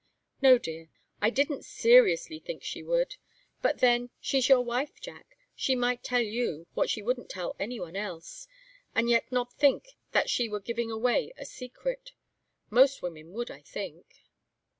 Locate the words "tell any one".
7.29-7.95